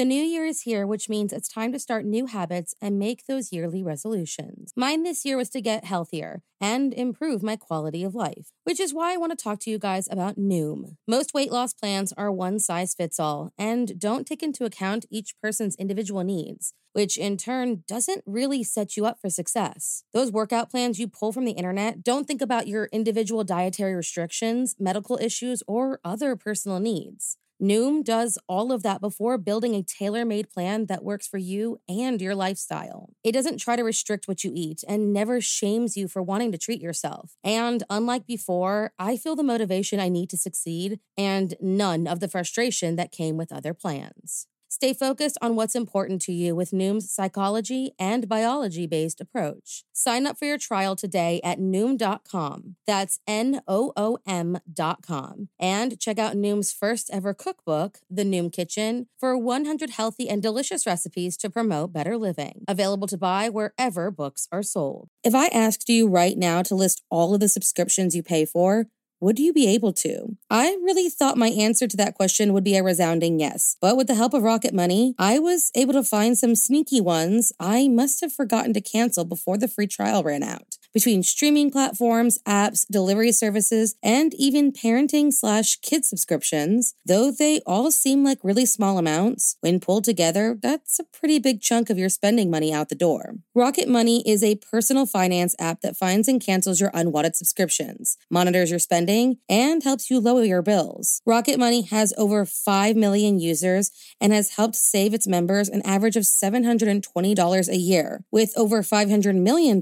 [0.00, 3.26] The new year is here, which means it's time to start new habits and make
[3.26, 4.72] those yearly resolutions.
[4.74, 8.94] Mine this year was to get healthier and improve my quality of life, which is
[8.94, 10.96] why I want to talk to you guys about Noom.
[11.06, 15.34] Most weight loss plans are one size fits all and don't take into account each
[15.42, 20.02] person's individual needs which in turn doesn't really set you up for success.
[20.12, 24.74] Those workout plans you pull from the internet don't think about your individual dietary restrictions,
[24.78, 27.36] medical issues, or other personal needs.
[27.62, 31.80] Noom does all of that before building a tailor made plan that works for you
[31.88, 33.10] and your lifestyle.
[33.22, 36.58] It doesn't try to restrict what you eat and never shames you for wanting to
[36.58, 37.36] treat yourself.
[37.44, 42.28] And unlike before, I feel the motivation I need to succeed and none of the
[42.28, 44.46] frustration that came with other plans.
[44.70, 49.82] Stay focused on what's important to you with Noom's psychology and biology based approach.
[49.92, 52.76] Sign up for your trial today at Noom.com.
[52.86, 55.48] That's N O O M.com.
[55.58, 60.86] And check out Noom's first ever cookbook, The Noom Kitchen, for 100 healthy and delicious
[60.86, 62.64] recipes to promote better living.
[62.68, 65.08] Available to buy wherever books are sold.
[65.24, 68.86] If I asked you right now to list all of the subscriptions you pay for,
[69.20, 70.36] would you be able to?
[70.48, 73.76] I really thought my answer to that question would be a resounding yes.
[73.80, 77.52] But with the help of Rocket Money, I was able to find some sneaky ones
[77.60, 82.38] I must have forgotten to cancel before the free trial ran out between streaming platforms,
[82.46, 86.94] apps, delivery services, and even parenting slash kid subscriptions.
[87.04, 91.60] Though they all seem like really small amounts, when pulled together, that's a pretty big
[91.60, 93.36] chunk of your spending money out the door.
[93.54, 98.70] Rocket Money is a personal finance app that finds and cancels your unwanted subscriptions, monitors
[98.70, 99.09] your spending,
[99.48, 101.20] and helps you lower your bills.
[101.26, 106.16] Rocket Money has over 5 million users and has helped save its members an average
[106.16, 109.80] of $720 a year, with over $500 million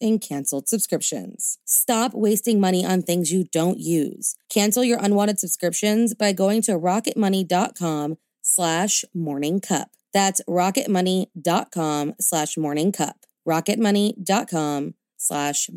[0.00, 1.58] in canceled subscriptions.
[1.64, 4.34] Stop wasting money on things you don't use.
[4.48, 9.04] Cancel your unwanted subscriptions by going to rocketmoney.com slash.
[10.12, 12.56] That's rocketmoney.com slash
[13.46, 15.70] rocketmoney.com slash.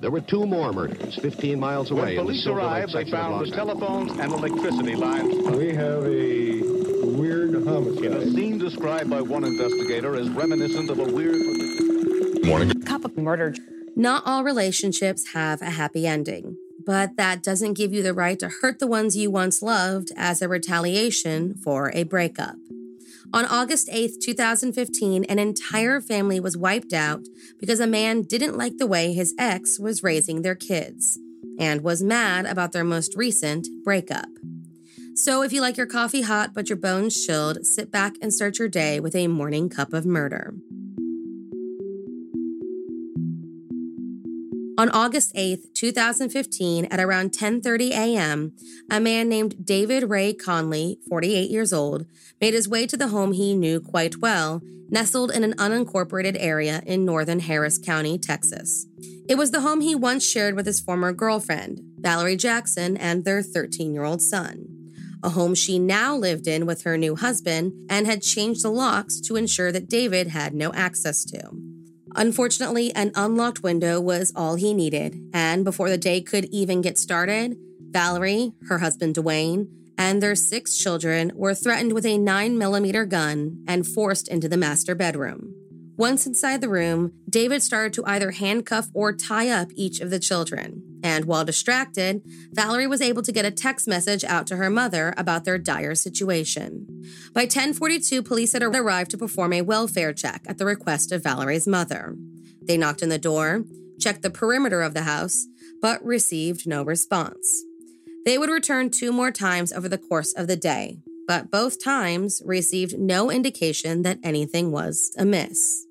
[0.00, 2.16] There were two more murders 15 miles away.
[2.16, 5.34] When police arrived, they found the telephones and electricity lines.
[5.50, 6.62] We have a
[7.04, 8.04] weird homicide.
[8.04, 11.36] In a scene described by one investigator as reminiscent of a weird
[12.46, 12.80] morning.
[12.82, 13.54] Cup of murder.
[13.94, 16.56] Not all relationships have a happy ending,
[16.86, 20.40] but that doesn't give you the right to hurt the ones you once loved as
[20.40, 22.56] a retaliation for a breakup.
[23.32, 27.20] On August 8th, 2015, an entire family was wiped out
[27.60, 31.16] because a man didn't like the way his ex was raising their kids
[31.56, 34.26] and was mad about their most recent breakup.
[35.14, 38.58] So, if you like your coffee hot but your bones chilled, sit back and start
[38.58, 40.54] your day with a morning cup of murder.
[44.80, 48.56] On August 8, 2015, at around 10:30 a.m.,
[48.90, 52.06] a man named David Ray Conley, 48 years old,
[52.40, 56.82] made his way to the home he knew quite well, nestled in an unincorporated area
[56.86, 58.86] in northern Harris County, Texas.
[59.28, 63.42] It was the home he once shared with his former girlfriend, Valerie Jackson, and their
[63.42, 64.64] 13-year-old son.
[65.22, 69.20] A home she now lived in with her new husband and had changed the locks
[69.20, 71.69] to ensure that David had no access to.
[72.16, 76.98] Unfortunately, an unlocked window was all he needed, and before the day could even get
[76.98, 77.56] started,
[77.90, 83.86] Valerie, her husband Dwayne, and their six children were threatened with a 9mm gun and
[83.86, 85.54] forced into the master bedroom.
[86.00, 90.18] Once inside the room, David started to either handcuff or tie up each of the
[90.18, 90.82] children.
[91.02, 92.22] And while distracted,
[92.52, 95.94] Valerie was able to get a text message out to her mother about their dire
[95.94, 96.86] situation.
[97.34, 101.66] By 1042, police had arrived to perform a welfare check at the request of Valerie's
[101.66, 102.16] mother.
[102.62, 103.64] They knocked on the door,
[104.00, 105.46] checked the perimeter of the house,
[105.82, 107.62] but received no response.
[108.24, 112.40] They would return two more times over the course of the day, but both times
[112.46, 115.86] received no indication that anything was amiss.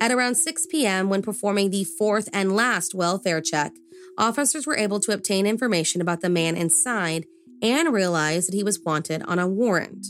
[0.00, 3.72] At around 6 p.m., when performing the fourth and last welfare check,
[4.16, 7.26] officers were able to obtain information about the man inside
[7.62, 10.06] and realize that he was wanted on a warrant.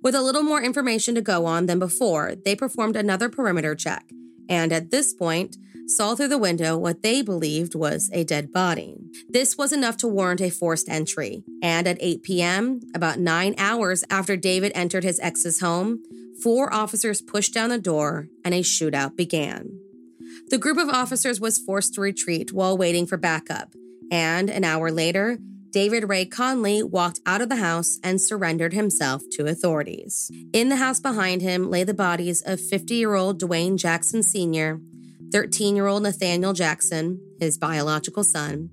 [0.00, 4.08] With a little more information to go on than before, they performed another perimeter check,
[4.48, 5.56] and at this point,
[5.86, 8.96] saw through the window what they believed was a dead body.
[9.28, 14.04] This was enough to warrant a forced entry, and at 8 p.m., about nine hours
[14.10, 16.02] after David entered his ex's home,
[16.42, 19.78] four officers pushed down the door and a shootout began.
[20.48, 23.74] The group of officers was forced to retreat while waiting for backup,
[24.10, 25.38] and an hour later,
[25.70, 30.30] David Ray Conley walked out of the house and surrendered himself to authorities.
[30.52, 34.80] In the house behind him lay the bodies of 50 year old Dwayne Jackson Sr.,
[35.36, 38.70] 13 year old Nathaniel Jackson, his biological son,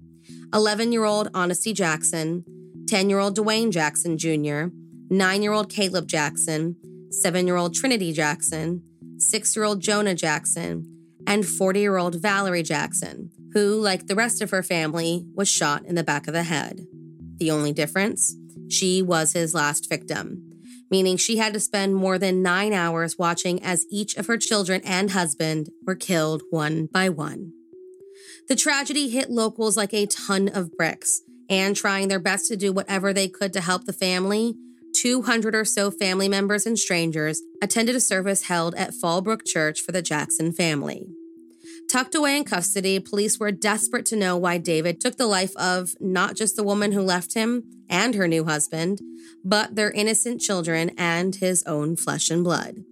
[0.54, 2.46] 11 year old Honesty Jackson,
[2.88, 4.74] 10 year old Dwayne Jackson Jr.,
[5.10, 6.78] nine year old Caleb Jackson,
[7.10, 8.82] seven year old Trinity Jackson,
[9.18, 10.88] six year old Jonah Jackson,
[11.28, 15.84] and 40 year old Valerie Jackson, who, like the rest of her family, was shot
[15.84, 16.88] in the back of the head.
[17.40, 18.38] The only difference?
[18.70, 20.43] She was his last victim,
[20.94, 24.80] meaning she had to spend more than nine hours watching as each of her children
[24.86, 27.52] and husband were killed one by one.
[28.48, 32.72] The tragedy hit locals like a ton of bricks, and trying their best to do
[32.72, 34.54] whatever they could to help the family,
[34.94, 39.94] 200 or so family members and strangers attended a service held at Fallbrook Church for
[39.94, 41.08] the Jackson family.
[41.94, 45.94] Tucked away in custody, police were desperate to know why David took the life of
[46.00, 49.00] not just the woman who left him and her new husband,
[49.46, 52.84] but their innocent children and his own flesh and blood.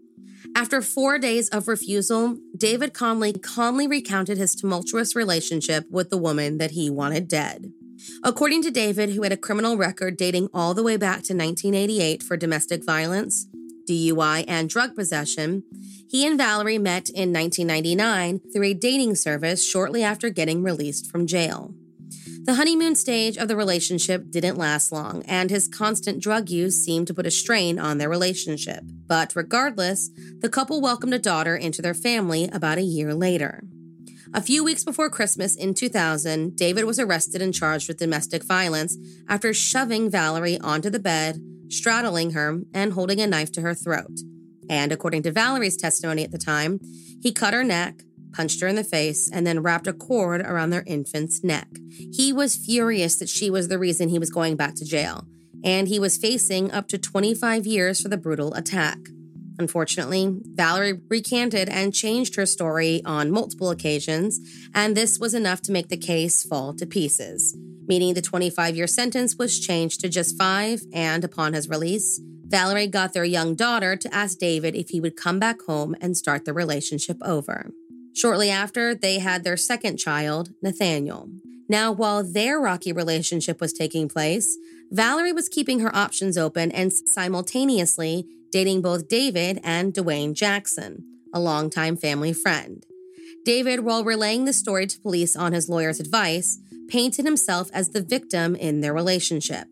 [0.55, 6.59] After four days of refusal, David Conley calmly recounted his tumultuous relationship with the woman
[6.59, 7.73] that he wanted dead.
[8.23, 12.21] According to David, who had a criminal record dating all the way back to 1988
[12.21, 13.47] for domestic violence,
[13.89, 15.63] DUI, and drug possession,
[16.11, 21.25] he and Valerie met in 1999 through a dating service shortly after getting released from
[21.25, 21.73] jail.
[22.43, 27.07] The honeymoon stage of the relationship didn't last long, and his constant drug use seemed
[27.07, 28.83] to put a strain on their relationship.
[29.07, 30.09] But regardless,
[30.39, 33.63] the couple welcomed a daughter into their family about a year later.
[34.33, 38.97] A few weeks before Christmas in 2000, David was arrested and charged with domestic violence
[39.29, 44.11] after shoving Valerie onto the bed, straddling her, and holding a knife to her throat.
[44.71, 46.79] And according to Valerie's testimony at the time,
[47.21, 50.69] he cut her neck, punched her in the face, and then wrapped a cord around
[50.69, 51.67] their infant's neck.
[51.89, 55.25] He was furious that she was the reason he was going back to jail,
[55.61, 58.97] and he was facing up to 25 years for the brutal attack.
[59.59, 64.39] Unfortunately, Valerie recanted and changed her story on multiple occasions,
[64.73, 67.57] and this was enough to make the case fall to pieces,
[67.87, 72.85] meaning the 25 year sentence was changed to just five, and upon his release, Valerie
[72.85, 76.43] got their young daughter to ask David if he would come back home and start
[76.43, 77.71] the relationship over.
[78.13, 81.29] Shortly after, they had their second child, Nathaniel.
[81.69, 84.57] Now, while their rocky relationship was taking place,
[84.91, 91.39] Valerie was keeping her options open and simultaneously dating both David and Dwayne Jackson, a
[91.39, 92.85] longtime family friend.
[93.45, 96.59] David, while relaying the story to police on his lawyer's advice,
[96.89, 99.69] painted himself as the victim in their relationship.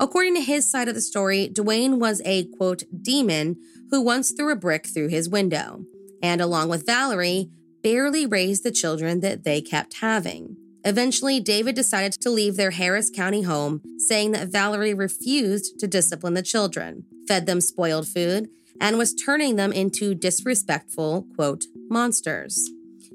[0.00, 3.56] According to his side of the story, Dwayne was a quote demon
[3.90, 5.84] who once threw a brick through his window,
[6.22, 7.50] and along with Valerie,
[7.82, 10.56] barely raised the children that they kept having.
[10.84, 16.34] Eventually, David decided to leave their Harris County home, saying that Valerie refused to discipline
[16.34, 18.48] the children, fed them spoiled food,
[18.80, 22.70] and was turning them into disrespectful, quote, monsters.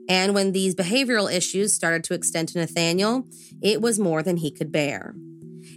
[0.09, 3.25] And when these behavioral issues started to extend to Nathaniel,
[3.61, 5.15] it was more than he could bear.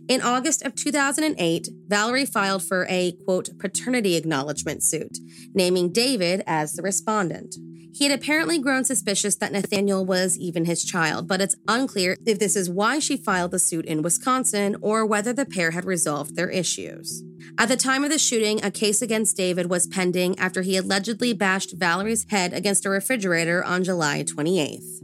[0.09, 5.19] In August of 2008, Valerie filed for a quote paternity acknowledgement suit,
[5.53, 7.57] naming David as the respondent.
[7.93, 12.39] He had apparently grown suspicious that Nathaniel was even his child, but it's unclear if
[12.39, 16.37] this is why she filed the suit in Wisconsin or whether the pair had resolved
[16.37, 17.25] their issues.
[17.59, 21.33] At the time of the shooting, a case against David was pending after he allegedly
[21.33, 25.01] bashed Valerie's head against a refrigerator on July 28th.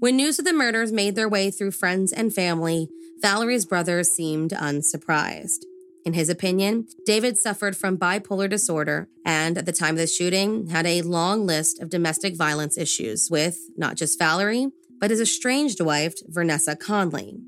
[0.00, 2.88] When news of the murders made their way through friends and family,
[3.20, 5.66] Valerie's brother seemed unsurprised.
[6.04, 10.68] In his opinion, David suffered from bipolar disorder and, at the time of the shooting,
[10.68, 15.80] had a long list of domestic violence issues with not just Valerie, but his estranged
[15.80, 17.38] wife, Vernessa Conley.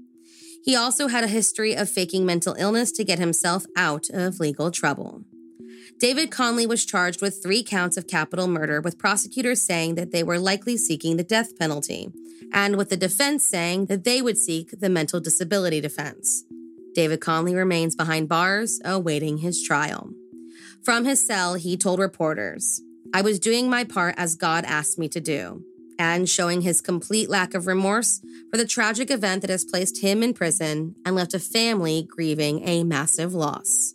[0.62, 4.70] He also had a history of faking mental illness to get himself out of legal
[4.70, 5.24] trouble.
[6.02, 10.24] David Conley was charged with three counts of capital murder, with prosecutors saying that they
[10.24, 12.10] were likely seeking the death penalty,
[12.52, 16.42] and with the defense saying that they would seek the mental disability defense.
[16.92, 20.10] David Conley remains behind bars, awaiting his trial.
[20.84, 22.82] From his cell, he told reporters,
[23.14, 25.62] I was doing my part as God asked me to do,
[26.00, 30.24] and showing his complete lack of remorse for the tragic event that has placed him
[30.24, 33.94] in prison and left a family grieving a massive loss.